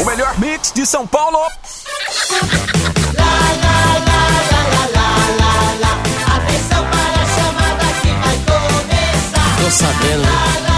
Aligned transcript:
O 0.00 0.04
melhor 0.06 0.38
mix 0.38 0.72
de 0.72 0.86
São 0.86 1.06
Paulo. 1.06 1.38
Tô 9.62 9.70
sabendo. 9.70 10.69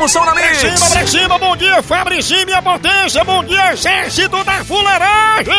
Moção 0.00 0.24
na 0.24 0.32
Pra 0.32 0.54
cima, 0.54 0.90
pra 0.90 1.06
cima, 1.06 1.38
bom 1.38 1.54
dia, 1.54 1.82
Fabricinho, 1.82 2.46
minha 2.46 2.62
potência, 2.62 3.22
bom 3.22 3.44
dia, 3.44 3.74
exército 3.74 4.42
da 4.44 4.64
fuleiragem! 4.64 5.52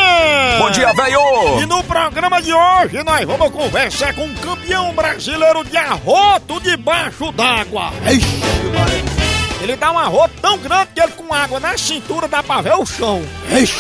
Bom 0.58 0.72
dia, 0.72 0.92
velho. 0.94 1.62
E 1.62 1.66
no 1.68 1.84
programa 1.84 2.42
de 2.42 2.52
hoje 2.52 3.04
nós 3.04 3.24
vamos 3.24 3.52
conversar 3.52 4.16
com 4.16 4.24
um 4.24 4.34
campeão 4.34 4.92
brasileiro 4.94 5.64
de 5.64 5.78
arroto 5.78 6.60
debaixo 6.60 7.32
d'água. 7.32 7.92
Ele 9.62 9.76
dá 9.76 9.92
um 9.92 10.00
arroto 10.00 10.34
tão 10.42 10.58
grande 10.58 10.88
que 10.96 11.02
ele 11.02 11.12
com 11.12 11.32
água 11.32 11.60
na 11.60 11.78
cintura 11.78 12.28
dá 12.28 12.42
pra 12.42 12.62
ver 12.62 12.74
o 12.74 12.84
chão. 12.84 13.22
Ixi. 13.48 13.76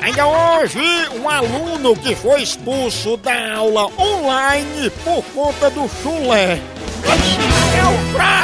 Ainda 0.00 0.24
hoje, 0.24 0.78
um 1.16 1.28
aluno 1.28 1.96
que 1.96 2.14
foi 2.14 2.42
expulso 2.42 3.16
da 3.16 3.56
aula 3.56 3.86
online 3.98 4.88
por 5.02 5.24
conta 5.34 5.68
do 5.68 5.90
chulé. 6.00 6.60
É 7.76 7.84
o 7.86 8.14
fraco! 8.14 8.43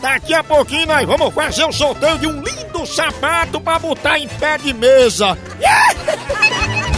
Daqui 0.00 0.32
a 0.32 0.44
pouquinho 0.44 0.86
nós 0.86 1.06
vamos 1.06 1.34
fazer 1.34 1.64
o 1.64 1.72
sorteio 1.72 2.18
de 2.18 2.26
um 2.26 2.40
lindo 2.42 2.86
sapato 2.86 3.60
pra 3.60 3.78
botar 3.78 4.18
em 4.18 4.28
pé 4.28 4.58
de 4.58 4.72
mesa. 4.72 5.36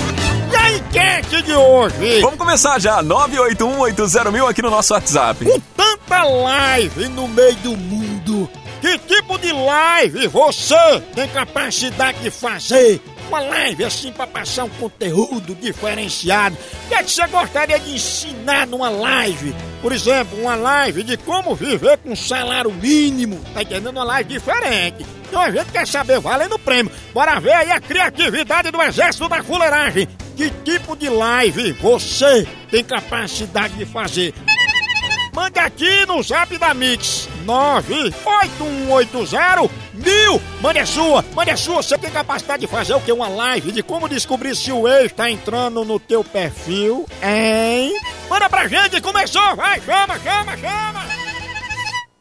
E 0.53 0.57
a 0.57 0.73
enquete 0.73 1.43
de 1.43 1.55
hoje? 1.55 2.21
Vamos 2.21 2.37
começar 2.37 2.81
já. 2.81 3.01
9818000 3.05 4.49
aqui 4.51 4.63
no 4.63 4.71
nosso 4.71 4.93
WhatsApp. 4.93 5.45
Com 5.45 5.61
tanta 5.77 6.25
live 6.25 7.09
no 7.11 7.29
meio 7.29 7.55
do 7.57 7.77
mundo, 7.77 8.51
que 8.81 8.99
tipo 8.99 9.39
de 9.39 9.53
live 9.53 10.27
você 10.27 11.01
tem 11.15 11.29
capacidade 11.29 12.19
de 12.19 12.31
fazer? 12.33 13.01
Uma 13.31 13.39
live 13.39 13.85
assim 13.85 14.11
pra 14.11 14.27
passar 14.27 14.65
um 14.65 14.69
conteúdo 14.71 15.55
diferenciado. 15.55 16.57
O 16.57 16.89
que 16.89 16.95
é 16.95 17.03
que 17.05 17.13
você 17.13 17.25
gostaria 17.29 17.79
de 17.79 17.95
ensinar 17.95 18.67
numa 18.67 18.91
live? 18.91 19.55
Por 19.81 19.93
exemplo, 19.93 20.37
uma 20.41 20.57
live 20.57 21.05
de 21.05 21.17
como 21.17 21.55
viver 21.55 21.97
com 21.99 22.17
salário 22.17 22.73
mínimo. 22.73 23.41
Tá 23.55 23.63
entendendo? 23.63 23.91
Uma 23.91 24.03
live 24.03 24.31
diferente. 24.35 25.07
Então 25.29 25.41
a 25.41 25.49
gente 25.49 25.71
quer 25.71 25.87
saber 25.87 26.19
valendo 26.19 26.57
o 26.57 26.59
prêmio. 26.59 26.91
Bora 27.15 27.39
ver 27.39 27.53
aí 27.53 27.71
a 27.71 27.81
criatividade 27.81 28.73
do 28.73 28.83
exército 28.83 29.29
da 29.29 29.45
fuleiragem. 29.45 30.09
Que 30.37 30.51
tipo 30.65 30.97
de 30.97 31.09
live 31.09 31.71
você 31.75 32.49
tem 32.69 32.83
capacidade 32.83 33.75
de 33.75 33.87
fazer? 33.87 34.35
Mande 35.33 35.61
aqui 35.61 36.05
no 36.05 36.21
zap 36.21 36.59
da 36.59 36.75
Mix 36.75 37.29
98180 37.51 39.71
mil. 39.95 40.41
Mande 40.61 40.79
a 40.79 40.87
sua, 40.87 41.25
mande 41.35 41.51
a 41.51 41.57
sua. 41.57 41.83
Você 41.83 41.99
tem 41.99 42.09
capacidade 42.11 42.61
de 42.61 42.69
fazer 42.69 42.95
o 42.95 43.01
que? 43.01 43.11
Uma 43.11 43.27
live 43.29 43.73
de 43.73 43.83
como 43.83 44.09
descobrir 44.09 44.55
se 44.55 44.71
o 44.71 44.87
ex 44.87 45.13
tá 45.13 45.29
entrando 45.29 45.85
no 45.85 45.99
teu 45.99 46.23
perfil, 46.23 47.07
hein? 47.21 47.93
Manda 48.29 48.49
pra 48.49 48.69
gente, 48.69 49.01
começou, 49.01 49.57
vai, 49.57 49.81
chama, 49.81 50.17
chama, 50.21 50.57
chama. 50.57 51.05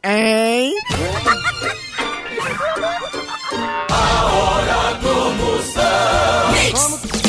Hein? 0.02 0.74
Hora 3.92 4.94
do 4.94 5.14
Moção 5.34 7.19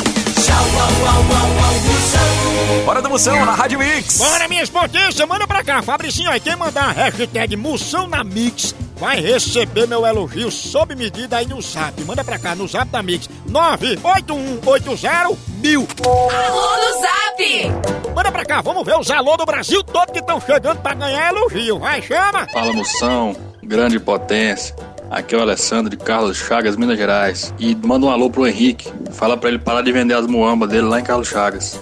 na 3.51 3.55
Rádio 3.55 3.79
Mix. 3.79 4.17
Bora, 4.17 4.47
minhas 4.47 4.69
potências, 4.69 5.27
manda 5.27 5.45
pra 5.45 5.63
cá, 5.63 5.81
Fabricinho. 5.81 6.31
Aí 6.31 6.39
quem 6.39 6.55
mandar 6.55 6.85
a 6.85 6.91
hashtag 6.91 7.55
Moção 7.55 8.07
na 8.07 8.23
Mix 8.23 8.73
vai 8.95 9.19
receber 9.19 9.87
meu 9.87 10.05
elogio 10.05 10.49
sob 10.49 10.95
medida 10.95 11.37
aí 11.37 11.45
no 11.45 11.61
zap. 11.61 12.01
Manda 12.03 12.23
pra 12.23 12.39
cá, 12.39 12.55
no 12.55 12.67
zap 12.67 12.89
da 12.89 13.03
Mix. 13.03 13.29
98180 13.47 15.37
mil. 15.61 15.87
Alô 16.05 16.77
no 16.77 16.93
Zap! 17.01 17.41
Manda 18.15 18.31
pra 18.31 18.45
cá, 18.45 18.61
vamos 18.61 18.85
ver 18.85 18.97
os 18.97 19.11
alô 19.11 19.35
do 19.37 19.45
Brasil 19.45 19.83
todo 19.83 20.11
que 20.11 20.19
estão 20.19 20.39
chegando 20.39 20.81
pra 20.81 20.93
ganhar 20.93 21.29
elogio. 21.29 21.79
Vai, 21.79 22.01
chama. 22.01 22.47
Fala 22.51 22.71
moção, 22.73 23.35
grande 23.63 23.99
potência. 23.99 24.75
Aqui 25.11 25.35
é 25.35 25.37
o 25.37 25.41
Alessandro 25.41 25.89
de 25.89 25.97
Carlos 25.97 26.37
Chagas, 26.37 26.77
Minas 26.77 26.97
Gerais. 26.97 27.53
E 27.59 27.75
manda 27.75 28.05
um 28.05 28.09
alô 28.09 28.29
pro 28.29 28.47
Henrique. 28.47 28.89
Fala 29.11 29.35
pra 29.35 29.49
ele 29.49 29.59
parar 29.59 29.81
de 29.81 29.91
vender 29.91 30.13
as 30.13 30.25
muambas 30.25 30.69
dele 30.69 30.87
lá 30.87 31.01
em 31.01 31.03
Carlos 31.03 31.27
Chagas. 31.27 31.77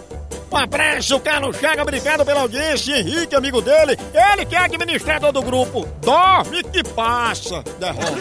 Um 0.51 0.57
abraço, 0.57 1.19
Carlos 1.19 1.55
Chaga, 1.57 1.83
obrigado 1.83 2.25
pela 2.25 2.41
audiência. 2.41 2.97
Henrique, 2.99 3.35
amigo 3.35 3.61
dele, 3.61 3.95
ele 4.33 4.45
que 4.47 4.55
é 4.55 4.59
administrador 4.59 5.31
do 5.31 5.43
grupo. 5.43 5.87
Dorme 6.01 6.63
que 6.63 6.83
passa. 6.83 7.63
Derrota. 7.79 8.17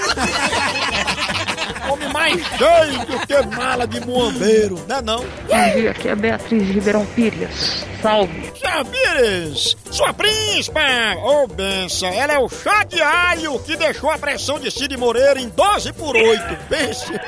Mais 2.19 2.43
cheio 2.59 3.06
do 3.06 3.27
que 3.27 3.56
mala 3.56 3.87
de 3.87 4.01
muambeiro, 4.01 4.75
né 4.89 5.01
não? 5.01 5.21
Bom 5.21 5.71
dia, 5.77 5.93
aqui 5.93 6.09
é 6.09 6.11
a 6.12 6.17
Beatriz 6.17 6.67
de 6.67 6.73
Ribeirão 6.73 7.06
Pires. 7.06 7.87
Salve! 8.03 8.53
Sabires, 8.61 9.77
sua 9.89 10.12
príncipa, 10.12 10.81
ô 11.23 11.47
benção, 11.47 12.09
ela 12.09 12.33
é 12.34 12.39
o 12.39 12.49
chá 12.49 12.83
de 12.83 13.01
alho 13.01 13.59
que 13.61 13.77
deixou 13.77 14.11
a 14.11 14.19
pressão 14.19 14.59
de 14.59 14.69
Cid 14.69 14.97
Moreira 14.97 15.41
em 15.41 15.49
12 15.49 15.93
por 15.93 16.17
8, 16.17 16.43
pense. 16.69 17.07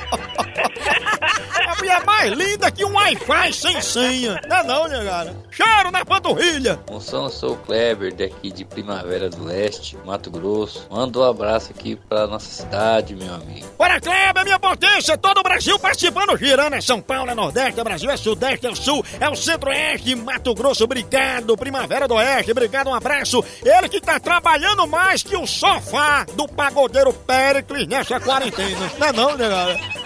A 1.70 1.74
mulher 1.76 2.04
mais 2.04 2.32
linda 2.32 2.68
que 2.68 2.84
um 2.84 2.94
Wi-Fi 2.94 3.52
sem 3.52 3.80
senha, 3.80 4.40
não 4.48 4.56
é 4.56 4.62
não, 4.64 4.88
né, 4.88 5.04
cara? 5.04 5.36
Cheiro 5.52 5.92
na 5.92 6.04
panturrilha. 6.04 6.80
Moção, 6.90 7.24
eu 7.24 7.30
sou 7.30 7.52
o 7.52 7.56
Kleber 7.58 8.12
daqui 8.12 8.50
de 8.50 8.64
Primavera 8.64 9.30
do 9.30 9.44
Leste, 9.44 9.96
Mato 10.04 10.32
Grosso. 10.32 10.88
Manda 10.90 11.20
um 11.20 11.22
abraço 11.22 11.70
aqui 11.70 11.94
pra 11.94 12.26
nossa 12.26 12.50
cidade, 12.50 13.14
meu 13.14 13.32
amigo. 13.32 13.68
Bora, 13.78 14.00
Kleber, 14.00 14.44
minha 14.44 14.58
potência, 14.58 15.16
todo 15.16 15.38
o 15.38 15.42
Brasil 15.44 15.78
participando, 15.78 16.36
girando, 16.36 16.74
é 16.74 16.80
São 16.80 17.00
Paulo, 17.00 17.30
é 17.30 17.34
Nordeste, 17.36 17.78
é 17.78 17.84
Brasil, 17.84 18.10
é 18.10 18.16
Sudeste, 18.16 18.66
é 18.66 18.70
o 18.70 18.74
Sul, 18.76 19.04
é 19.20 19.28
o 19.28 19.36
Centro-Oeste, 19.36 20.16
Mato 20.16 20.52
Grosso, 20.54 20.82
obrigado, 20.82 21.56
Primavera 21.56 22.08
do 22.08 22.14
Oeste, 22.14 22.50
obrigado, 22.50 22.88
um 22.88 22.94
abraço. 22.94 23.44
Ele 23.64 23.88
que 23.88 24.00
tá 24.00 24.18
trabalhando 24.18 24.88
mais 24.88 25.22
que 25.22 25.36
o 25.36 25.46
sofá 25.46 26.26
do 26.34 26.48
pagodeiro 26.48 27.12
Péricles 27.12 27.86
nessa 27.86 28.18
quarentena, 28.18 28.90
não 28.98 29.06
é 29.06 29.12
não, 29.12 29.36
né, 29.36 29.48
cara? 29.48 29.99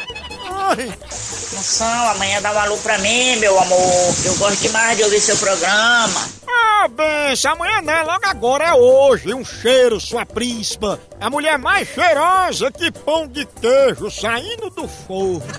Ai. 0.66 0.92
Moção, 1.52 2.08
amanhã 2.08 2.40
dá 2.42 2.52
um 2.52 2.58
alô 2.58 2.76
pra 2.78 2.98
mim, 2.98 3.36
meu 3.36 3.58
amor. 3.58 4.14
Eu 4.24 4.34
gosto 4.36 4.60
demais 4.62 4.96
de 4.96 5.04
ouvir 5.04 5.20
seu 5.20 5.36
programa. 5.36 6.20
Ah, 6.46 6.88
benção, 6.88 7.52
amanhã 7.52 7.82
não 7.82 7.92
é 7.92 8.02
logo 8.02 8.26
agora, 8.26 8.64
é 8.64 8.74
hoje. 8.74 9.34
Um 9.34 9.44
cheiro, 9.44 10.00
sua 10.00 10.24
príncipa. 10.26 10.98
A 11.20 11.28
mulher 11.30 11.58
mais 11.58 11.88
cheirosa 11.88 12.72
que 12.72 12.90
pão 12.90 13.28
de 13.28 13.46
queijo 13.46 14.10
saindo 14.10 14.70
do 14.70 14.88
forno. 14.88 15.42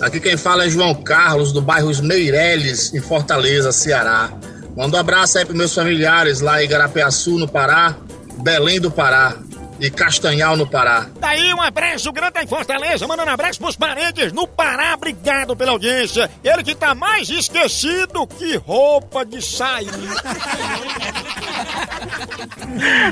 Aqui 0.00 0.20
quem 0.20 0.36
fala 0.36 0.64
é 0.64 0.70
João 0.70 0.94
Carlos, 0.94 1.52
do 1.52 1.60
bairro 1.60 1.90
Meireles, 2.02 2.94
em 2.94 3.00
Fortaleza, 3.00 3.72
Ceará. 3.72 4.30
Manda 4.76 4.96
um 4.96 5.00
abraço 5.00 5.36
aí 5.38 5.44
para 5.44 5.54
meus 5.54 5.74
familiares 5.74 6.40
lá 6.40 6.62
em 6.62 6.64
Igarapeaçu, 6.64 7.38
no 7.38 7.48
Pará, 7.48 7.96
Belém 8.38 8.80
do 8.80 8.90
Pará 8.90 9.36
e 9.80 9.90
Castanhal, 9.90 10.56
no 10.56 10.66
Pará. 10.66 11.06
Daí 11.18 11.52
um 11.54 11.60
abraço 11.60 12.12
grande 12.12 12.40
em 12.40 12.46
Fortaleza, 12.46 13.06
mandando 13.06 13.30
um 13.30 13.34
abraço 13.34 13.58
pros 13.58 13.76
parentes 13.76 14.32
no 14.32 14.46
Pará, 14.46 14.94
obrigado 14.94 15.56
pela 15.56 15.72
audiência. 15.72 16.30
Ele 16.44 16.62
que 16.62 16.74
tá 16.74 16.94
mais 16.94 17.30
esquecido 17.30 18.26
que 18.26 18.56
roupa 18.56 19.24
de 19.24 19.40
sair. 19.40 19.88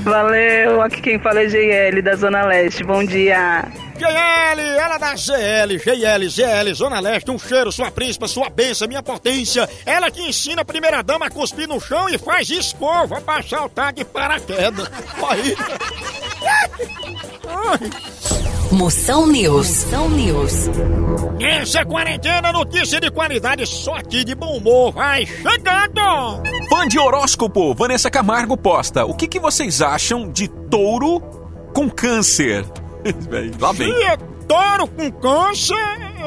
Valeu, 0.03 0.83
aqui 0.83 1.01
quem 1.01 1.19
fala 1.19 1.41
é 1.43 1.49
GL 1.49 2.03
da 2.03 2.15
Zona 2.15 2.45
Leste. 2.45 2.85
Bom 2.85 3.05
dia! 3.05 3.65
GL, 3.99 4.61
ela 4.79 4.97
da 4.97 5.17
GL, 5.17 5.77
GL, 5.77 6.29
GL, 6.29 6.73
Zona 6.75 7.01
Leste, 7.01 7.31
um 7.33 7.39
cheiro, 7.39 7.73
sua 7.73 7.91
príncipa, 7.91 8.29
sua 8.29 8.49
benção, 8.49 8.87
minha 8.87 9.03
potência. 9.03 9.69
Ela 9.85 10.09
que 10.11 10.23
ensina 10.23 10.63
a 10.63 10.65
primeira 10.65 11.03
dama 11.03 11.27
a 11.27 11.31
cuspir 11.31 11.67
no 11.67 11.81
chão 11.81 12.09
e 12.09 12.17
faz 12.17 12.49
escova 12.49 13.21
pra 13.21 13.43
saltar 13.43 13.93
de 13.93 14.05
paraquedas. 14.05 14.89
Aí. 15.29 15.57
Moção 18.71 19.27
News. 19.27 19.85
Moção 19.85 20.09
News. 20.11 20.71
Essa 21.41 21.85
quarentena, 21.85 22.53
notícia 22.53 23.01
de 23.01 23.11
qualidade 23.11 23.67
só 23.67 23.95
aqui 23.95 24.25
de 24.25 24.35
bom 24.35 24.57
humor. 24.57 24.93
Vai 24.93 25.27
chegando! 25.27 26.43
Fã 26.69 26.87
de 26.87 26.99
horóscopo, 26.99 27.75
Vanessa 27.75 28.11
Camargo 28.11 28.57
posta. 28.57 29.05
O 29.05 29.15
que, 29.15 29.27
que 29.27 29.41
vocês 29.41 29.81
acham 29.81 30.31
de 30.31 30.49
touro 30.49 31.21
com 31.73 31.89
câncer? 31.89 32.65
Lá 33.59 33.73
vem. 33.73 33.93
Se 33.93 34.03
é 34.05 34.17
touro 34.47 34.87
com 34.89 35.11
câncer, 35.13 35.75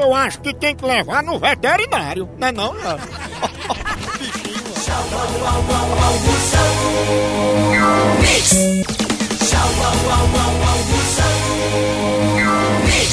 eu 0.01 0.13
acho 0.13 0.41
que 0.41 0.53
tem 0.53 0.75
que 0.75 0.85
levar 0.85 1.23
no 1.23 1.39
veterinário. 1.39 2.27
Não 2.37 2.47
é 2.47 2.51
não, 2.51 2.73
não. 2.73 2.97
Tchau, 2.97 2.97
au, 5.13 5.19
au, 5.19 5.61
au, 5.69 5.85
au, 6.03 6.19
Moção. 6.19 6.71
Mix. 8.21 8.90
Tchau. 9.51 9.81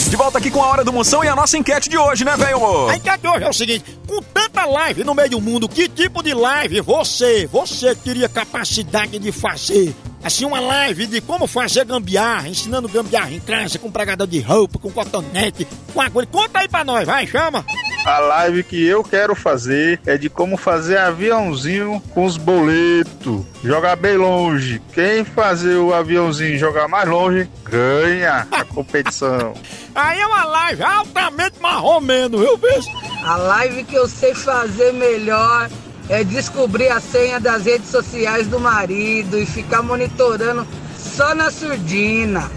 De 0.09 0.17
volta 0.17 0.39
aqui 0.39 0.51
com 0.51 0.63
a 0.63 0.67
Hora 0.69 0.85
do 0.85 0.93
Moção 0.93 1.23
e 1.23 1.29
a 1.29 1.37
nossa 1.37 1.59
enquete 1.59 1.91
de 1.91 1.99
hoje, 1.99 2.25
né, 2.25 2.35
velho? 2.37 2.89
A 2.89 2.97
enquete 2.97 3.19
de 3.21 3.29
hoje 3.29 3.45
é 3.45 3.49
o 3.49 3.53
seguinte: 3.53 3.85
com 4.07 4.23
tanta 4.23 4.65
live 4.65 5.05
no 5.05 5.15
meio 5.15 5.31
do 5.31 5.41
mundo, 5.41 5.69
que 5.69 5.87
tipo 5.89 6.23
de 6.23 6.33
live 6.33 6.81
você, 6.81 7.47
você 7.47 7.95
teria 7.95 8.29
capacidade 8.29 9.19
de 9.19 9.33
fazer? 9.33 9.95
Assim, 10.23 10.45
uma 10.45 10.61
live 10.61 11.07
de 11.07 11.21
como 11.21 11.47
fazer 11.47 11.85
gambiarra, 11.85 12.49
ensinando 12.49 12.89
gambiarra 12.89 13.33
em 13.33 13.41
casa, 13.41 13.79
com 13.79 13.91
pregador 13.91 14.27
de 14.27 14.41
roupa, 14.41 14.79
com 14.79 14.91
cotonete, 14.91 15.67
com 15.93 16.01
agulha. 16.01 16.27
Conta 16.27 16.61
aí 16.61 16.69
pra 16.69 16.85
nós, 16.85 17.07
vai, 17.07 17.27
chama! 17.27 17.65
A 18.09 18.21
live 18.21 18.63
que 18.63 18.87
eu 18.87 19.05
quero 19.05 19.35
fazer 19.35 20.01
é 20.07 20.17
de 20.17 20.31
como 20.31 20.57
fazer 20.57 20.97
aviãozinho 20.97 22.03
com 22.15 22.25
os 22.25 22.39
boletos. 22.39 23.45
Jogar 23.63 23.97
bem 23.97 24.17
longe. 24.17 24.81
Quem 24.95 25.27
fazer 25.27 25.77
o 25.77 25.93
aviãozinho 25.93 26.59
jogar 26.59 26.89
mais 26.89 27.07
longe, 27.07 27.47
ganha 27.65 28.49
a 28.51 28.65
competição. 28.65 29.53
Aí 29.95 30.19
é 30.19 30.27
uma 30.27 30.45
live 30.47 30.83
altamente 30.83 31.61
marromeno, 31.61 32.39
viu, 32.39 32.57
bicho? 32.57 32.89
A 33.23 33.37
live 33.37 33.85
que 33.85 33.97
eu 33.97 34.09
sei 34.09 34.35
fazer 34.35 34.91
melhor 34.95 35.69
é 36.09 36.25
descobrir 36.25 36.89
a 36.89 37.01
senha 37.01 37.39
das 37.39 37.67
redes 37.67 37.91
sociais 37.91 38.47
do 38.47 38.59
marido 38.59 39.39
e 39.39 39.45
ficar 39.45 39.83
monitorando 39.83 40.67
só 40.97 41.35
na 41.35 41.51
surdina. 41.51 42.51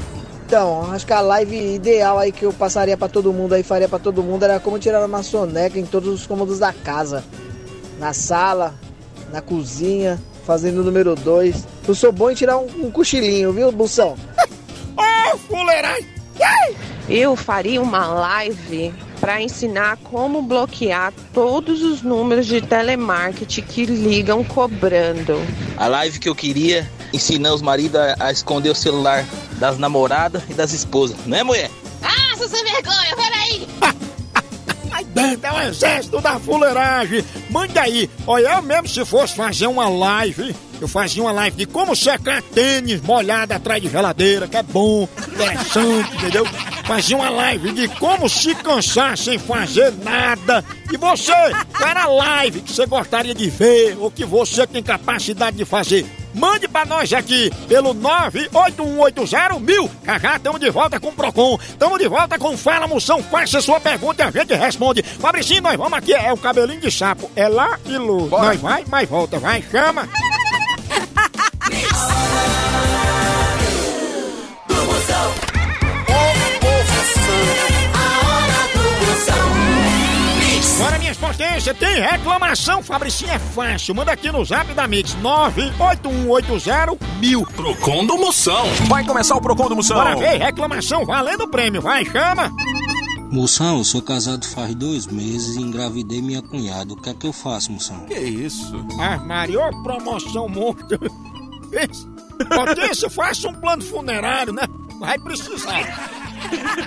Então, 0.51 0.91
acho 0.91 1.05
que 1.05 1.13
a 1.13 1.21
live 1.21 1.75
ideal 1.75 2.19
aí 2.19 2.29
que 2.29 2.43
eu 2.43 2.51
passaria 2.51 2.97
pra 2.97 3.07
todo 3.07 3.31
mundo 3.31 3.53
aí, 3.53 3.63
faria 3.63 3.87
pra 3.87 3.97
todo 3.97 4.21
mundo, 4.21 4.43
era 4.43 4.59
como 4.59 4.77
tirar 4.77 5.01
uma 5.05 5.23
soneca 5.23 5.79
em 5.79 5.85
todos 5.85 6.13
os 6.13 6.27
cômodos 6.27 6.59
da 6.59 6.73
casa. 6.73 7.23
Na 7.97 8.11
sala, 8.11 8.75
na 9.31 9.39
cozinha, 9.39 10.21
fazendo 10.45 10.81
o 10.81 10.83
número 10.83 11.15
2. 11.15 11.65
Eu 11.87 11.95
sou 11.95 12.11
bom 12.11 12.29
em 12.29 12.35
tirar 12.35 12.57
um, 12.57 12.65
um 12.83 12.91
cochilinho, 12.91 13.53
viu, 13.53 13.71
Bução? 13.71 14.17
Ô, 14.99 15.37
fuleirai! 15.37 16.05
Eu 17.07 17.37
faria 17.37 17.81
uma 17.81 18.07
live 18.07 18.93
para 19.21 19.41
ensinar 19.41 19.99
como 20.03 20.41
bloquear 20.41 21.13
todos 21.33 21.81
os 21.81 22.01
números 22.01 22.45
de 22.45 22.59
telemarketing 22.59 23.61
que 23.61 23.85
ligam 23.85 24.43
cobrando. 24.43 25.35
A 25.77 25.87
live 25.87 26.19
que 26.19 26.27
eu 26.27 26.35
queria 26.35 26.91
ensinar 27.13 27.53
os 27.53 27.61
maridos 27.61 28.01
a, 28.01 28.15
a 28.19 28.31
esconder 28.33 28.69
o 28.69 28.75
celular 28.75 29.25
das 29.61 29.77
namoradas 29.77 30.41
e 30.49 30.55
das 30.55 30.73
esposas, 30.73 31.15
não 31.27 31.37
é, 31.37 31.43
mulher? 31.43 31.69
Ah, 32.01 32.35
seu 32.35 32.49
sem 32.49 32.63
vergonha, 32.63 33.15
peraí! 33.15 33.67
Aí 34.91 35.05
dentro 35.05 35.47
é 35.47 35.53
o 35.53 35.61
exército 35.69 36.19
da 36.19 36.37
fuleiragem. 36.37 37.23
Mande 37.49 37.79
aí. 37.79 38.09
Olha, 38.27 38.55
eu 38.55 38.61
mesmo 38.61 38.89
se 38.89 39.05
fosse 39.05 39.33
fazer 39.33 39.67
uma 39.67 39.87
live, 39.87 40.53
eu 40.81 40.87
fazia 40.87 41.23
uma 41.23 41.31
live 41.31 41.55
de 41.55 41.65
como 41.65 41.95
secar 41.95 42.41
tênis 42.41 42.99
molhado 43.01 43.53
atrás 43.53 43.81
de 43.81 43.87
geladeira, 43.87 44.49
que 44.49 44.57
é 44.57 44.63
bom, 44.63 45.07
interessante, 45.31 46.13
entendeu? 46.17 46.45
Fazia 46.85 47.15
uma 47.15 47.29
live 47.29 47.71
de 47.71 47.87
como 47.87 48.27
se 48.27 48.53
cansar 48.55 49.17
sem 49.17 49.39
fazer 49.39 49.93
nada. 50.03 50.65
E 50.91 50.97
você, 50.97 51.31
qual 51.77 51.89
era 51.89 52.03
a 52.03 52.07
live 52.07 52.61
que 52.61 52.73
você 52.73 52.85
gostaria 52.85 53.33
de 53.33 53.49
ver 53.49 53.95
ou 53.97 54.11
que 54.11 54.25
você 54.25 54.67
tem 54.67 54.83
capacidade 54.83 55.55
de 55.55 55.63
fazer? 55.63 56.05
Mande 56.33 56.67
pra 56.67 56.85
nós 56.85 57.11
aqui 57.13 57.51
pelo 57.67 57.93
981801000. 57.95 59.89
Já 60.05 60.17
já 60.19 60.35
estamos 60.35 60.59
de 60.59 60.69
volta 60.69 60.99
com 60.99 61.09
o 61.09 61.13
Procon. 61.13 61.59
Estamos 61.61 61.99
de 61.99 62.07
volta 62.07 62.37
com 62.37 62.57
Fala 62.57 62.87
Moção. 62.87 63.21
Faça 63.23 63.61
sua 63.61 63.79
pergunta 63.79 64.23
e 64.23 64.27
a 64.27 64.31
gente 64.31 64.53
responde. 64.53 65.03
Fabricinho, 65.03 65.61
nós 65.61 65.75
vamos 65.77 65.93
aqui. 65.93 66.13
É 66.13 66.31
o 66.31 66.37
cabelinho 66.37 66.79
de 66.81 66.91
sapo. 66.91 67.29
É 67.35 67.47
lá 67.47 67.79
e 67.85 67.97
luz. 67.97 68.29
Nós 68.29 68.59
vai, 68.59 68.85
mas 68.87 69.09
volta. 69.09 69.39
Vai, 69.39 69.63
chama. 69.71 70.07
Potências, 81.41 81.75
tem 81.75 81.99
reclamação, 81.99 82.83
Fabricinho 82.83 83.31
é 83.31 83.39
fácil. 83.39 83.95
Manda 83.95 84.11
aqui 84.11 84.31
no 84.31 84.45
zap 84.45 84.71
da 84.75 84.87
Mix 84.87 85.15
981801000. 85.15 87.47
Procon 87.55 88.05
do 88.05 88.15
Moção. 88.15 88.63
Vai 88.87 89.03
começar 89.03 89.35
o 89.35 89.41
Procon 89.41 89.67
do 89.67 89.75
Moção. 89.75 89.97
Bora 89.97 90.15
ver, 90.15 90.37
reclamação 90.37 91.03
valendo 91.03 91.45
o 91.45 91.47
prêmio. 91.47 91.81
Vai, 91.81 92.05
chama. 92.05 92.51
Moção, 93.31 93.79
eu 93.79 93.83
sou 93.83 94.03
casado 94.03 94.45
faz 94.45 94.75
dois 94.75 95.07
meses 95.07 95.55
e 95.55 95.61
engravidei 95.61 96.21
minha 96.21 96.43
cunhada. 96.43 96.93
O 96.93 96.95
que 96.95 97.09
é 97.09 97.13
que 97.15 97.25
eu 97.25 97.33
faço, 97.33 97.71
moção? 97.71 98.05
Que 98.05 98.19
isso? 98.19 98.75
Ah, 98.99 99.19
ô 99.49 99.81
promoção 99.81 100.47
monstro. 100.47 100.99
Potência, 102.49 103.09
faça 103.09 103.47
um 103.47 103.55
plano 103.55 103.81
funerário, 103.81 104.53
né? 104.53 104.61
Vai 104.99 105.17
precisar. 105.17 106.11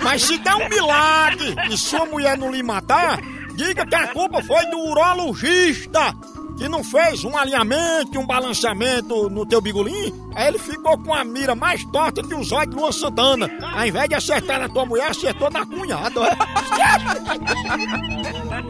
Mas 0.01 0.23
se 0.23 0.37
der 0.37 0.55
um 0.55 0.69
milagre 0.69 1.53
e 1.69 1.77
sua 1.77 2.05
mulher 2.05 2.37
não 2.37 2.49
lhe 2.51 2.63
matar, 2.63 3.19
diga 3.55 3.85
que 3.85 3.95
a 3.95 4.07
culpa 4.09 4.41
foi 4.43 4.65
do 4.67 4.77
urologista 4.79 6.15
que 6.57 6.69
não 6.69 6.83
fez 6.83 7.23
um 7.23 7.37
alinhamento, 7.37 8.19
um 8.19 8.25
balanceamento 8.25 9.29
no 9.29 9.45
teu 9.45 9.61
bigolim. 9.61 10.13
Aí 10.33 10.47
ele 10.47 10.57
ficou 10.57 10.97
com 10.97 11.13
a 11.13 11.23
mira 11.23 11.53
mais 11.53 11.83
torta 11.85 12.23
que 12.23 12.33
os 12.33 12.51
olhos 12.51 12.69
de 12.69 12.75
Luan 12.75 12.91
Santana. 12.91 13.49
Ao 13.61 13.85
invés 13.85 14.09
de 14.09 14.15
acertar 14.15 14.59
na 14.59 14.69
tua 14.69 14.85
mulher, 14.85 15.09
acertou 15.09 15.51
na 15.51 15.65
cunhada. 15.65 16.21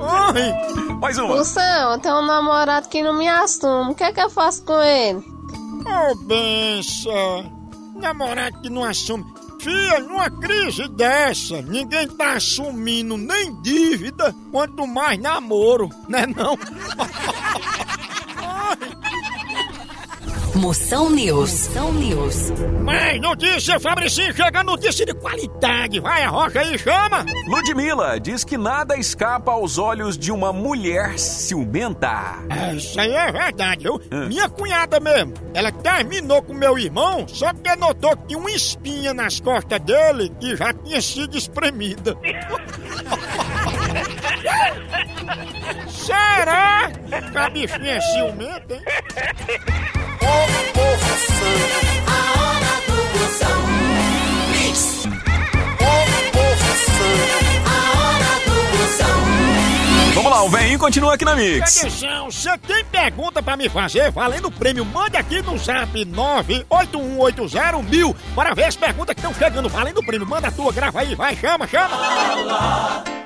Ai. 0.02 0.96
Mais 1.00 1.18
uma. 1.18 1.36
Moção, 1.36 1.92
eu 1.94 2.00
tenho 2.00 2.16
um 2.16 2.26
namorado 2.26 2.90
que 2.90 3.04
não 3.04 3.14
me 3.14 3.28
assume. 3.28 3.92
O 3.92 3.96
que 3.96 4.04
é 4.04 4.12
que 4.12 4.22
eu 4.22 4.30
faço 4.30 4.64
com 4.64 4.82
ele? 4.82 5.24
Ô, 5.86 6.16
benção. 6.16 7.52
Namorado 7.96 8.60
que 8.62 8.70
não 8.70 8.84
assume. 8.84 9.26
Fia, 9.66 10.00
numa 10.00 10.30
crise 10.30 10.88
dessa, 10.90 11.60
ninguém 11.60 12.08
tá 12.08 12.34
assumindo 12.34 13.18
nem 13.18 13.52
dívida, 13.64 14.32
quanto 14.52 14.86
mais 14.86 15.20
namoro, 15.20 15.90
né 16.08 16.28
não? 16.28 16.56
Moção 20.56 21.10
News. 21.10 21.68
Moção 21.68 21.94
News. 21.94 22.54
Mais 22.82 23.20
notícia, 23.20 23.78
Fabricinho, 23.78 24.34
chega 24.34 24.64
notícia 24.64 25.06
de 25.06 25.14
qualidade. 25.14 26.00
Vai, 26.00 26.24
a 26.24 26.30
rocha 26.30 26.62
aí, 26.62 26.78
chama. 26.80 27.26
Ludmilla 27.48 28.18
diz 28.20 28.46
que 28.46 28.58
nada 28.58 28.96
escapa 28.96 29.52
aos 29.52 29.78
olhos 29.78 30.18
de 30.18 30.32
uma 30.32 30.54
mulher 30.54 31.20
ciumenta. 31.20 32.40
É, 32.50 32.74
isso 32.74 32.98
aí 32.98 33.12
é 33.12 33.32
verdade, 33.32 33.84
viu? 33.84 34.00
Minha 34.28 34.48
cunhada 34.48 34.98
mesmo, 35.00 35.34
ela 35.54 35.74
terminou 35.74 36.42
com 36.42 36.54
meu 36.54 36.80
irmão, 36.80 37.28
só 37.28 37.52
que 37.54 37.76
notou 37.76 38.16
que 38.16 38.28
tinha 38.28 38.40
uma 38.40 38.52
espinha 38.52 39.14
nas 39.14 39.42
costas 39.42 39.80
dele 39.82 40.32
que 40.40 40.56
já 40.56 40.74
tinha 40.74 41.02
sido 41.02 41.38
espremida. 41.38 42.16
Será 45.88 46.92
que 47.32 47.38
a 47.38 47.50
bichinha 47.50 47.96
é 47.96 48.02
ciumenta, 48.02 48.76
hein? 48.76 48.82
A 50.22 50.26
hora 50.28 50.64
do 52.86 52.96
Moção. 53.20 53.60
Mix. 54.52 55.08
A 57.66 57.78
hora 58.04 58.32
do 58.46 58.56
Moção. 58.78 59.18
Vamos 60.14 60.32
lá, 60.32 60.44
o 60.44 60.50
velhinho 60.50 60.78
continua 60.80 61.16
aqui 61.16 61.26
na 61.26 61.36
Mix. 61.36 61.80
Atenção, 61.80 62.30
você 62.32 62.56
tem 62.60 62.86
pergunta 62.86 63.42
pra 63.42 63.58
me 63.58 63.68
fazer 63.68 64.12
valendo 64.12 64.48
o 64.50 64.52
prêmio? 64.52 64.86
Mande 64.86 65.18
aqui 65.18 65.42
no 65.42 65.58
zap 65.58 65.92
981801000 66.06 68.16
para 68.36 68.54
ver 68.54 68.66
as 68.66 68.76
perguntas 68.76 69.16
que 69.16 69.22
estão 69.22 69.34
chegando 69.34 69.68
valendo 69.70 69.98
o 70.00 70.06
prêmio. 70.06 70.28
Manda 70.28 70.50
a 70.50 70.52
tua, 70.52 70.72
grava 70.72 71.00
aí, 71.02 71.16
vai, 71.16 71.36
chama, 71.36 71.68
chama. 71.68 71.98
Moção. 71.98 73.25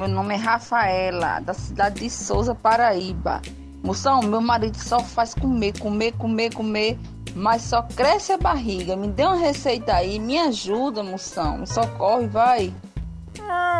Meu 0.00 0.08
nome 0.08 0.32
é 0.32 0.38
Rafaela, 0.38 1.40
da 1.40 1.52
cidade 1.52 2.00
de 2.00 2.08
Souza, 2.08 2.54
Paraíba. 2.54 3.42
Moção, 3.84 4.22
meu 4.22 4.40
marido 4.40 4.78
só 4.78 4.98
faz 5.00 5.34
comer, 5.34 5.78
comer, 5.78 6.12
comer, 6.12 6.54
comer, 6.54 6.98
mas 7.34 7.60
só 7.60 7.82
cresce 7.82 8.32
a 8.32 8.38
barriga. 8.38 8.96
Me 8.96 9.08
dê 9.08 9.24
uma 9.24 9.36
receita 9.36 9.92
aí, 9.92 10.18
me 10.18 10.38
ajuda, 10.38 11.02
moção. 11.02 11.58
Me 11.58 11.66
socorre, 11.66 12.26
vai. 12.28 12.72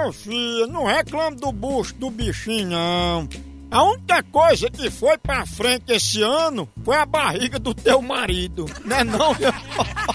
Ô, 0.06 0.12
filha, 0.12 0.66
não 0.66 0.84
reclame 0.84 1.36
do 1.36 1.50
bucho 1.50 1.94
do 1.94 2.10
bichinho, 2.10 2.68
não. 2.68 3.26
A 3.70 3.82
única 3.82 4.22
coisa 4.24 4.68
que 4.68 4.90
foi 4.90 5.16
pra 5.16 5.46
frente 5.46 5.90
esse 5.90 6.20
ano 6.20 6.68
foi 6.84 6.96
a 6.96 7.06
barriga 7.06 7.58
do 7.58 7.72
teu 7.72 8.02
marido, 8.02 8.66
né 8.84 9.02
não? 9.04 9.34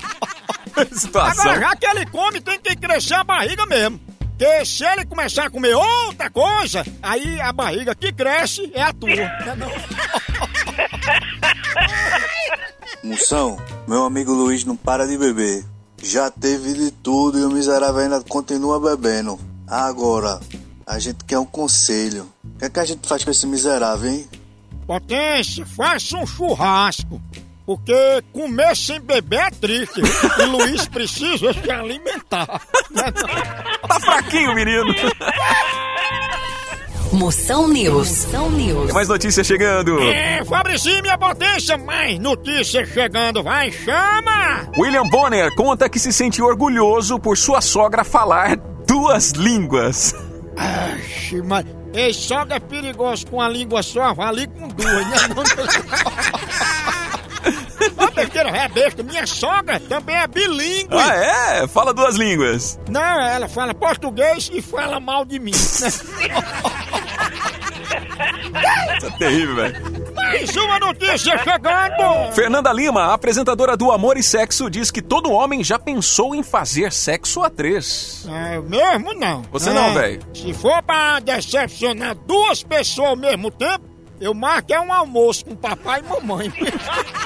Situação. 0.93 1.45
Agora, 1.45 1.61
já 1.61 1.75
que 1.75 1.85
ele 1.87 2.05
come, 2.05 2.39
tem 2.41 2.59
que 2.59 2.75
crescer 2.75 3.15
a 3.15 3.23
barriga 3.23 3.65
mesmo. 3.65 3.99
Porque 4.37 4.65
se 4.65 4.83
ele 4.83 5.05
começar 5.05 5.45
a 5.45 5.49
comer 5.49 5.73
outra 5.73 6.29
coisa, 6.29 6.83
aí 7.01 7.39
a 7.39 7.53
barriga 7.53 7.95
que 7.95 8.11
cresce 8.11 8.69
é 8.73 8.81
a 8.81 8.91
tua. 8.91 9.09
não? 9.55 9.71
Moção, 13.09 13.57
meu 13.87 14.03
amigo 14.03 14.33
Luiz 14.33 14.65
não 14.65 14.75
para 14.75 15.07
de 15.07 15.17
beber. 15.17 15.63
Já 16.03 16.29
teve 16.29 16.73
de 16.73 16.91
tudo 16.91 17.39
e 17.39 17.45
o 17.45 17.49
miserável 17.49 18.01
ainda 18.01 18.21
continua 18.21 18.77
bebendo. 18.77 19.39
Agora, 19.65 20.41
a 20.85 20.99
gente 20.99 21.23
quer 21.23 21.39
um 21.39 21.45
conselho. 21.45 22.29
O 22.43 22.59
que, 22.59 22.65
é 22.65 22.69
que 22.69 22.79
a 22.79 22.85
gente 22.85 23.07
faz 23.07 23.23
com 23.23 23.31
esse 23.31 23.47
miserável, 23.47 24.11
hein? 24.11 24.27
Potência, 24.85 25.65
faça 25.65 26.17
um 26.17 26.27
churrasco. 26.27 27.21
Porque 27.65 28.23
comer 28.31 28.75
sem 28.75 29.01
beber 29.01 29.39
é 29.39 29.49
triste. 29.49 30.01
E 30.39 30.45
Luiz 30.45 30.87
precisa 30.87 31.53
se 31.53 31.71
alimentar. 31.71 32.61
Tá 33.87 33.99
fraquinho, 33.99 34.53
menino. 34.55 34.93
Moção 37.13 37.67
News. 37.67 38.25
Moção 38.25 38.49
News. 38.49 38.85
Tem 38.85 38.93
mais 38.93 39.07
notícias 39.07 39.45
chegando. 39.47 39.99
É, 40.01 40.43
Fabricinho, 40.43 41.01
minha 41.01 41.17
potência, 41.17 41.77
mais 41.77 42.19
notícias 42.19 42.89
chegando, 42.89 43.43
vai, 43.43 43.71
chama! 43.71 44.67
William 44.77 45.07
Bonner 45.07 45.53
conta 45.55 45.87
que 45.87 45.99
se 45.99 46.11
sente 46.11 46.41
orgulhoso 46.41 47.19
por 47.19 47.37
sua 47.37 47.61
sogra 47.61 48.03
falar 48.03 48.57
duas 48.87 49.31
línguas. 49.31 50.13
Axe, 50.57 51.41
mas... 51.41 51.65
Ei, 51.93 52.13
sogra 52.13 52.55
é 52.55 52.59
perigoso 52.59 53.25
com 53.27 53.41
a 53.41 53.47
língua 53.47 53.81
só, 53.81 54.13
vale 54.13 54.47
com 54.47 54.67
duas, 54.67 55.07
né? 55.07 55.17
É 58.37 58.67
besta. 58.67 59.01
Minha 59.01 59.25
sogra 59.25 59.79
também 59.79 60.15
é 60.15 60.27
bilíngue. 60.27 60.89
Ah, 60.91 61.15
é? 61.15 61.67
Fala 61.67 61.93
duas 61.93 62.15
línguas. 62.15 62.77
Não, 62.89 63.01
ela 63.01 63.47
fala 63.47 63.73
português 63.73 64.51
e 64.53 64.61
fala 64.61 64.99
mal 64.99 65.23
de 65.23 65.39
mim. 65.39 65.51
Isso 65.51 65.85
é 69.05 69.09
terrível, 69.17 69.55
velho. 69.55 70.05
Mais 70.13 70.55
uma 70.55 70.79
notícia 70.79 71.37
chegando! 71.37 72.33
Fernanda 72.33 72.71
Lima, 72.73 73.13
apresentadora 73.13 73.77
do 73.77 73.91
Amor 73.91 74.17
e 74.17 74.23
Sexo, 74.23 74.69
diz 74.69 74.91
que 74.91 75.01
todo 75.01 75.31
homem 75.31 75.63
já 75.63 75.79
pensou 75.79 76.35
em 76.35 76.43
fazer 76.43 76.91
sexo 76.91 77.41
a 77.43 77.49
três. 77.49 78.25
É, 78.27 78.59
mesmo 78.59 79.13
não. 79.13 79.43
Você 79.51 79.69
É, 79.69 79.73
não, 79.73 79.93
velho. 79.93 80.21
Se 80.33 80.53
for 80.53 80.81
pra 80.83 81.19
decepcionar 81.19 82.15
duas 82.15 82.63
pessoas 82.63 83.09
ao 83.09 83.15
mesmo 83.15 83.51
tempo, 83.51 83.85
eu 84.19 84.33
marco 84.33 84.73
é 84.73 84.79
um 84.79 84.91
almoço 84.91 85.45
com 85.45 85.55
papai 85.55 86.01
e 86.01 86.09
mamãe. 86.09 86.51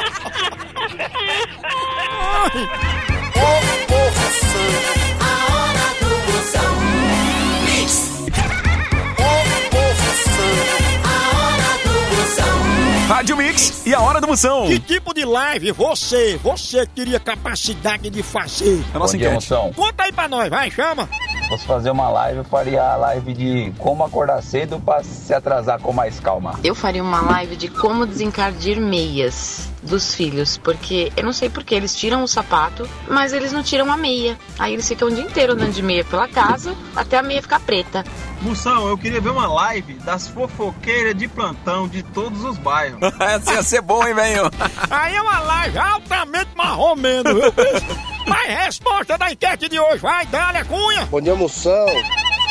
Rádio 13.08 13.36
Mix 13.36 13.86
e 13.86 13.94
a 13.94 14.00
hora 14.00 14.22
do 14.22 14.28
moção. 14.28 14.68
Que 14.68 14.80
tipo 14.80 15.14
de 15.14 15.26
live 15.26 15.72
você, 15.72 16.40
você 16.42 16.86
teria 16.86 17.20
capacidade 17.20 18.10
de 18.10 18.24
fazer? 18.24 18.82
A 18.94 19.00
nossa 19.00 19.18
Bom 19.18 19.20
dia, 19.20 19.32
moção. 19.32 19.74
Conta 19.74 20.04
aí 20.04 20.12
pra 20.12 20.28
nós, 20.28 20.48
vai, 20.48 20.72
chama. 20.72 21.10
Fosse 21.50 21.66
fazer 21.66 21.90
uma 21.90 22.08
live, 22.10 22.38
eu 22.38 22.44
faria 22.44 22.84
a 22.84 22.96
live 22.96 23.34
de 23.34 23.74
como 23.80 24.04
acordar 24.04 24.40
cedo 24.44 24.80
pra 24.80 25.04
se 25.04 25.34
atrasar 25.34 25.80
com 25.82 25.92
mais 25.92 26.20
calma. 26.20 26.60
Eu 26.64 26.76
faria 26.76 27.02
uma 27.02 27.22
live 27.22 27.56
de 27.56 27.68
como 27.68 28.06
desencardir 28.06 28.80
meias 28.80 29.68
dos 29.82 30.14
filhos, 30.14 30.60
porque 30.60 31.12
eu 31.18 31.24
não 31.24 31.34
sei 31.34 31.50
porque 31.50 31.74
eles 31.74 31.96
tiram 31.96 32.22
o 32.22 32.28
sapato, 32.28 32.88
mas 33.08 33.34
eles 33.34 33.52
não 33.52 33.64
tiram 33.64 33.92
a 33.92 33.98
meia. 33.98 34.38
Aí 34.60 34.74
eles 34.74 34.88
ficam 34.88 35.08
o 35.08 35.12
dia 35.12 35.24
inteiro 35.24 35.54
andando 35.54 35.74
de 35.74 35.82
meia 35.82 36.06
pela 36.06 36.28
casa 36.28 36.76
até 36.96 37.18
a 37.18 37.24
meia 37.24 37.42
ficar 37.42 37.60
preta. 37.62 38.04
Moção, 38.42 38.88
eu 38.88 38.96
queria 38.96 39.20
ver 39.20 39.32
uma 39.32 39.48
live 39.48 39.96
das 39.96 40.28
fofoqueiras 40.28 41.16
de 41.16 41.28
plantão 41.28 41.88
de 41.88 42.04
todos 42.04 42.44
os 42.44 42.60
bairros. 42.60 43.00
Essa 43.20 43.54
ia 43.56 43.64
ser 43.64 43.82
bom, 43.82 44.08
hein, 44.08 44.14
velho? 44.14 44.52
Aí 44.88 45.16
é 45.16 45.22
uma 45.22 45.40
live 45.40 45.78
altamente 45.80 46.50
marromeno, 46.56 47.34
viu? 47.34 47.54
Mas 48.30 48.48
resposta 48.48 49.18
da 49.18 49.32
enquete 49.32 49.68
de 49.68 49.80
hoje, 49.80 49.98
vai, 49.98 50.24
dá-lhe 50.28 50.60
a 50.60 50.66
cunha. 50.66 51.06
Bom 51.08 51.20
dia, 51.20 51.34
moção. 51.34 51.88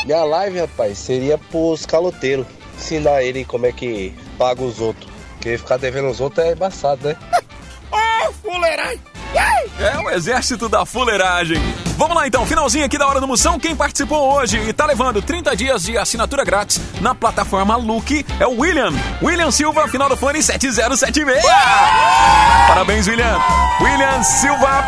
Minha 0.04 0.24
live, 0.24 0.58
rapaz, 0.60 0.98
seria 0.98 1.38
pros 1.38 1.86
caloteiros. 1.86 2.46
Ensinar 2.76 3.22
ele 3.22 3.44
como 3.44 3.66
é 3.66 3.72
que 3.72 4.12
paga 4.36 4.62
os 4.62 4.80
outros. 4.80 5.10
Porque 5.34 5.56
ficar 5.56 5.76
devendo 5.76 6.10
os 6.10 6.20
outros 6.20 6.44
é 6.44 6.52
embaçado, 6.52 7.08
né? 7.08 7.16
Ô, 7.92 8.32
fuleiragem! 8.32 9.00
É 9.80 9.98
o 9.98 10.10
exército 10.10 10.68
da 10.68 10.84
fuleiragem. 10.84 11.58
Vamos 11.98 12.16
lá 12.16 12.28
então, 12.28 12.46
finalzinho 12.46 12.84
aqui 12.84 12.96
da 12.96 13.08
Hora 13.08 13.20
do 13.20 13.26
Moção. 13.26 13.58
Quem 13.58 13.74
participou 13.74 14.32
hoje 14.32 14.56
e 14.56 14.72
tá 14.72 14.86
levando 14.86 15.20
30 15.20 15.56
dias 15.56 15.82
de 15.82 15.98
assinatura 15.98 16.44
grátis 16.44 16.80
na 17.00 17.12
plataforma 17.12 17.74
Look 17.74 18.24
é 18.38 18.46
o 18.46 18.60
William. 18.60 18.92
William 19.20 19.50
Silva, 19.50 19.88
final 19.88 20.08
do 20.08 20.16
fone 20.16 20.40
7076. 20.40 21.44
Parabéns, 22.68 23.08
William. 23.08 23.36
William 23.80 24.22
Silva. 24.22 24.84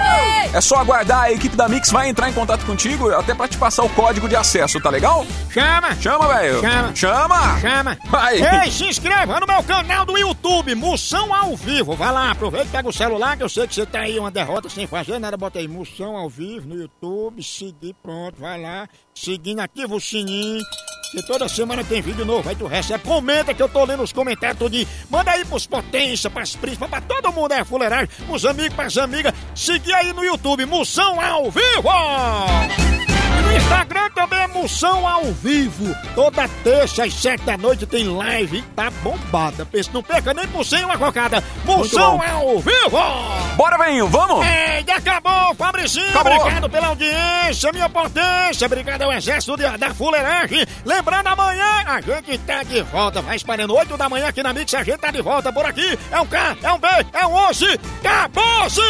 É 0.53 0.61
só 0.61 0.77
aguardar, 0.77 1.23
a 1.23 1.33
equipe 1.33 1.57
da 1.57 1.69
Mix 1.69 1.91
vai 1.91 2.09
entrar 2.09 2.29
em 2.29 2.33
contato 2.33 2.65
contigo 2.65 3.11
até 3.13 3.35
pra 3.35 3.49
te 3.49 3.57
passar 3.57 3.85
o 3.85 3.89
código 3.89 4.29
de 4.29 4.37
acesso, 4.37 4.81
tá 4.81 4.91
legal? 4.91 5.27
Chama! 5.51 5.95
Chama, 5.97 6.29
velho. 6.29 6.61
Chama. 6.61 6.95
Chama. 6.95 7.61
Chama! 7.61 7.99
Vai. 8.07 8.65
Ei, 8.65 8.71
se 8.71 8.85
inscreva 8.85 9.39
no 9.39 9.47
meu 9.47 9.63
canal 9.63 10.05
do 10.05 10.17
YouTube, 10.19 10.75
Moção 10.75 11.35
ao 11.35 11.57
Vivo. 11.57 11.95
Vai 11.95 12.13
lá, 12.13 12.31
aproveita, 12.33 12.69
pega 12.71 12.89
o 12.89 12.93
celular, 12.93 13.37
que 13.37 13.43
eu 13.43 13.49
sei 13.49 13.67
que 13.67 13.75
você 13.75 13.87
tá 13.87 14.01
aí 14.01 14.19
uma 14.19 14.31
derrota 14.31 14.69
sem 14.69 14.87
fazer 14.87 15.19
nada. 15.19 15.37
Bota 15.37 15.59
aí, 15.59 15.69
Moção 15.69 16.17
ao 16.17 16.29
Vivo 16.29 16.69
no 16.69 16.77
YouTube, 16.77 17.00
seguir, 17.43 17.95
pronto, 18.03 18.41
vai 18.41 18.61
lá. 18.61 18.89
Seguindo, 19.15 19.61
ativa 19.61 19.95
o 19.95 20.01
sininho. 20.01 20.63
Que 21.13 21.27
toda 21.27 21.49
semana 21.49 21.83
tem 21.83 22.01
vídeo 22.01 22.25
novo, 22.25 22.49
aí 22.49 22.55
tu 22.55 22.67
recebe. 22.67 23.03
Comenta 23.03 23.53
que 23.53 23.61
eu 23.61 23.69
tô 23.69 23.85
lendo 23.85 24.03
os 24.03 24.13
comentários 24.13 24.59
tudinho. 24.59 24.87
Manda 25.11 25.33
aí 25.33 25.45
pros 25.45 25.67
potência, 25.67 26.31
pras 26.31 26.55
príncipes, 26.55 26.89
pra 26.89 27.01
todo 27.01 27.33
mundo 27.33 27.53
é 27.53 27.65
fuleiragem. 27.65 28.09
Pros 28.27 28.45
amigos, 28.45 28.75
pras 28.75 28.97
amigas. 28.97 29.35
Seguir 29.55 29.93
aí 29.93 30.13
no 30.13 30.25
YouTube, 30.25 30.65
Moção 30.67 31.21
ao 31.21 31.51
Vivo! 31.51 31.91
No 33.43 33.57
Instagram 33.57 34.11
também 34.11 34.39
é 34.39 34.47
Moção 34.47 35.09
ao 35.09 35.25
vivo. 35.33 35.93
Toda 36.15 36.47
terça 36.63 37.05
às 37.05 37.15
sete 37.15 37.43
da 37.43 37.57
noite 37.57 37.87
tem 37.87 38.07
live 38.07 38.59
e 38.59 38.63
tá 38.63 38.91
bombada. 39.03 39.67
Pensa, 39.67 39.91
não 39.93 40.05
perca 40.05 40.33
nem 40.33 40.47
por 40.47 40.65
cem 40.65 40.85
uma 40.85 40.97
cocada. 40.97 41.43
Moção 41.65 42.23
ao 42.23 42.61
vivo! 42.61 42.99
Bora, 43.61 43.77
velho, 43.77 44.07
vamos? 44.09 44.43
Já 44.87 44.97
acabou, 44.97 45.55
Fabricinho. 45.55 46.09
Acabou. 46.09 46.33
Obrigado 46.35 46.71
pela 46.71 46.87
audiência, 46.87 47.71
minha 47.73 47.91
potência. 47.91 48.67
Obrigado 48.67 49.03
ao 49.03 49.13
exército 49.13 49.55
de- 49.55 49.77
da 49.77 49.93
fuleiragem. 49.93 50.65
Lembrando, 50.83 51.27
amanhã 51.27 51.85
a 51.87 52.01
gente 52.01 52.39
tá 52.39 52.63
de 52.63 52.81
volta. 52.85 53.21
Vai 53.21 53.37
espalhando 53.37 53.77
oito 53.77 53.99
da 53.99 54.09
manhã 54.09 54.29
aqui 54.29 54.43
na 54.43 54.55
Mix. 54.55 54.73
A 54.73 54.83
gente 54.83 54.97
tá 54.99 55.11
de 55.11 55.21
volta 55.21 55.53
por 55.53 55.67
aqui. 55.67 55.99
É 56.11 56.19
um 56.19 56.27
K, 56.27 56.57
é 56.63 56.73
um 56.73 56.79
B, 56.79 56.89
é 57.13 57.27
um 57.27 57.35
osso. 57.51 57.67
Acabou-se! 58.03 58.81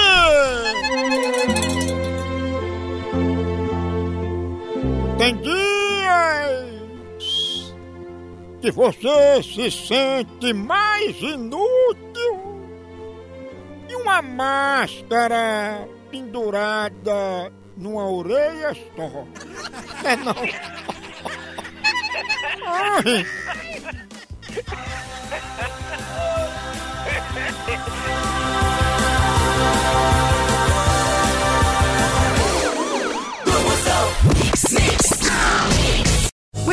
Tem 5.18 5.36
dias 5.36 6.70
que 8.62 8.70
você 8.70 9.42
se 9.42 9.68
sente 9.72 10.52
mais 10.54 11.20
inútil 11.20 12.59
e 13.90 13.96
uma 13.96 14.22
máscara 14.22 15.88
pendurada 16.10 17.52
numa 17.76 18.08
orelha 18.08 18.72
só. 18.96 19.26
É 20.04 20.16
não. 20.16 20.34
Ai. 22.66 23.26